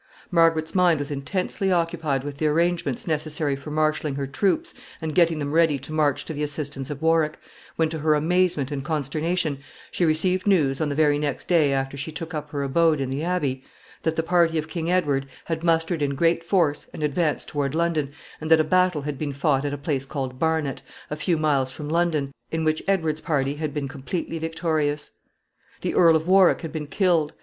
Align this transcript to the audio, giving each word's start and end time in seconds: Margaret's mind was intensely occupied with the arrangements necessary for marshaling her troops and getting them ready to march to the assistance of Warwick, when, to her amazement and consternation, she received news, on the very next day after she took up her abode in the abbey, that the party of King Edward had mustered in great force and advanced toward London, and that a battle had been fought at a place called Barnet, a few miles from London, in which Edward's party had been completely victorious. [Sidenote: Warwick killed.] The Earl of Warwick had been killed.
Margaret's 0.31 0.73
mind 0.73 0.97
was 0.97 1.11
intensely 1.11 1.71
occupied 1.71 2.23
with 2.23 2.39
the 2.39 2.47
arrangements 2.47 3.05
necessary 3.05 3.55
for 3.55 3.69
marshaling 3.69 4.15
her 4.15 4.25
troops 4.25 4.73
and 4.99 5.13
getting 5.13 5.37
them 5.37 5.51
ready 5.51 5.77
to 5.77 5.93
march 5.93 6.25
to 6.25 6.33
the 6.33 6.41
assistance 6.41 6.89
of 6.89 7.03
Warwick, 7.03 7.37
when, 7.75 7.87
to 7.89 7.99
her 7.99 8.15
amazement 8.15 8.71
and 8.71 8.83
consternation, 8.83 9.59
she 9.91 10.03
received 10.03 10.47
news, 10.47 10.81
on 10.81 10.89
the 10.89 10.95
very 10.95 11.19
next 11.19 11.47
day 11.47 11.71
after 11.71 11.97
she 11.97 12.11
took 12.11 12.33
up 12.33 12.49
her 12.49 12.63
abode 12.63 12.99
in 12.99 13.11
the 13.11 13.23
abbey, 13.23 13.63
that 14.01 14.15
the 14.15 14.23
party 14.23 14.57
of 14.57 14.67
King 14.67 14.89
Edward 14.89 15.27
had 15.45 15.63
mustered 15.63 16.01
in 16.01 16.15
great 16.15 16.43
force 16.43 16.89
and 16.95 17.03
advanced 17.03 17.47
toward 17.47 17.75
London, 17.75 18.11
and 18.41 18.49
that 18.49 18.59
a 18.59 18.63
battle 18.63 19.03
had 19.03 19.19
been 19.19 19.33
fought 19.33 19.65
at 19.65 19.71
a 19.71 19.77
place 19.77 20.07
called 20.07 20.39
Barnet, 20.39 20.81
a 21.11 21.15
few 21.15 21.37
miles 21.37 21.71
from 21.71 21.87
London, 21.87 22.33
in 22.51 22.63
which 22.63 22.81
Edward's 22.87 23.21
party 23.21 23.57
had 23.57 23.71
been 23.71 23.87
completely 23.87 24.39
victorious. 24.39 25.11
[Sidenote: 25.11 25.17
Warwick 25.19 25.69
killed.] 25.69 25.93
The 25.93 25.99
Earl 25.99 26.15
of 26.15 26.27
Warwick 26.27 26.61
had 26.61 26.71
been 26.71 26.87
killed. 26.87 27.33